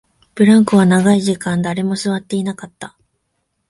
[0.33, 2.97] ブランコは長い時間、誰も座っていなかった